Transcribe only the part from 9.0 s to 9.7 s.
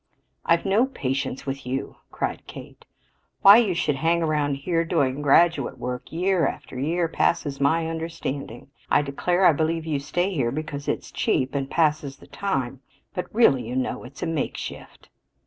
declare I